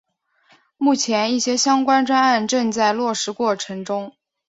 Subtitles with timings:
[0.77, 4.15] 目前一些相关专案正在落实过程中。